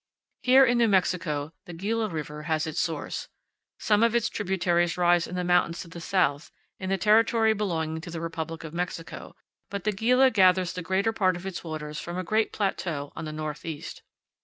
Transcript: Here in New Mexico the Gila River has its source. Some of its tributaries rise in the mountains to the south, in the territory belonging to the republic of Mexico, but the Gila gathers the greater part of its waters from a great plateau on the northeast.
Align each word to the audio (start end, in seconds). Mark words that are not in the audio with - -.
Here 0.41 0.65
in 0.65 0.79
New 0.79 0.87
Mexico 0.87 1.53
the 1.65 1.73
Gila 1.73 2.09
River 2.09 2.41
has 2.49 2.65
its 2.65 2.79
source. 2.79 3.27
Some 3.77 4.01
of 4.01 4.15
its 4.15 4.29
tributaries 4.29 4.97
rise 4.97 5.27
in 5.27 5.35
the 5.35 5.43
mountains 5.43 5.79
to 5.81 5.89
the 5.89 6.01
south, 6.01 6.49
in 6.79 6.89
the 6.89 6.97
territory 6.97 7.53
belonging 7.53 8.01
to 8.01 8.09
the 8.09 8.19
republic 8.19 8.63
of 8.63 8.73
Mexico, 8.73 9.35
but 9.69 9.83
the 9.83 9.91
Gila 9.91 10.31
gathers 10.31 10.73
the 10.73 10.81
greater 10.81 11.13
part 11.13 11.35
of 11.35 11.45
its 11.45 11.63
waters 11.63 11.99
from 11.99 12.17
a 12.17 12.23
great 12.23 12.51
plateau 12.51 13.13
on 13.15 13.25
the 13.25 13.31
northeast. 13.31 14.01